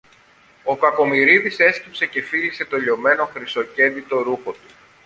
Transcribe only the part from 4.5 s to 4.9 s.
του.